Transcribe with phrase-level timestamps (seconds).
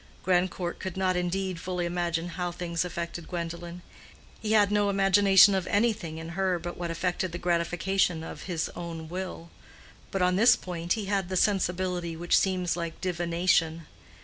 [0.23, 3.83] Grandcourt could not indeed fully imagine how things affected Gwendolen:
[4.41, 8.67] he had no imagination of anything in her but what affected the gratification of his
[8.69, 9.51] own will;
[10.09, 13.85] but on this point he had the sensibility which seems like divination.